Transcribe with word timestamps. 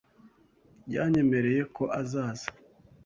Yanyemereye 0.93 1.61
ko 1.75 1.83
azaza. 2.01 2.47